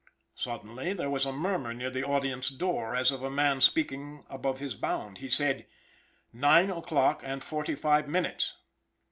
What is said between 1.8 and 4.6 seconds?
the audience door, as of a man speaking above